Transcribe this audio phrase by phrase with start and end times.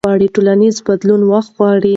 [0.35, 1.89] ټولنیز بدلون وخت غواړي.